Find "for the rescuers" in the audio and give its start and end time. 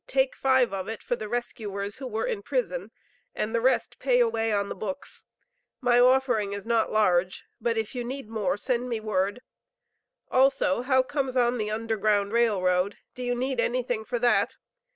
1.03-1.97